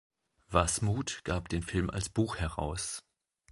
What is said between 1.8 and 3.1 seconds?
als Buch heraus.